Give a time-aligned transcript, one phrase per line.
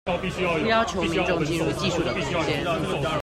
[0.59, 2.63] 不要求民眾進入技術的空間